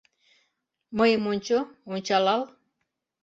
Мыйым 0.97 1.23
ончо, 1.31 1.57
ончалал 1.93 2.41